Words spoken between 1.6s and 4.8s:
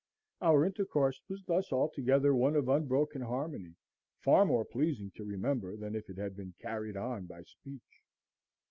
altogether one of unbroken harmony, far more